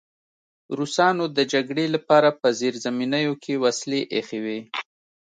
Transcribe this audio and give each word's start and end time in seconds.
روسانو 0.77 1.25
د 1.37 1.39
جګړې 1.53 1.85
لپاره 1.95 2.29
په 2.41 2.47
زیرزمینیو 2.59 3.33
کې 3.43 3.53
وسلې 3.63 4.01
ایښې 4.15 4.39
وې 4.45 4.59